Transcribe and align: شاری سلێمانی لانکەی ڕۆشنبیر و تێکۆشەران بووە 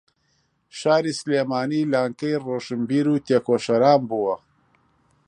شاری 0.79 1.13
سلێمانی 1.19 1.89
لانکەی 1.93 2.41
ڕۆشنبیر 2.45 3.05
و 3.09 3.23
تێکۆشەران 3.27 4.01
بووە 4.09 4.35